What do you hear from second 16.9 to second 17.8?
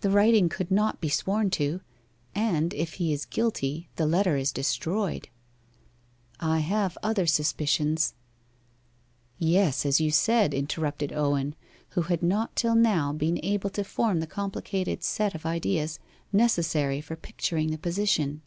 for picturing the